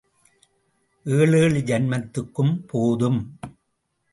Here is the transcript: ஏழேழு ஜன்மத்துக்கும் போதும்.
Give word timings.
ஏழேழு 1.05 1.59
ஜன்மத்துக்கும் 1.59 2.53
போதும். 2.67 3.21